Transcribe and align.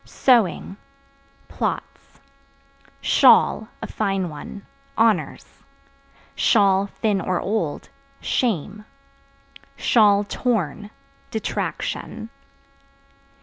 Sewing 0.03 0.77
Plots. 1.47 2.19
Shawl 3.01 3.67
(A 3.83 3.85
fine 3.85 4.29
one) 4.31 4.65
honors; 4.97 5.45
(thin 6.35 7.21
or 7.23 7.39
old) 7.39 7.87
shame; 8.19 8.83
(torn) 10.27 10.89
detraction. 11.29 12.31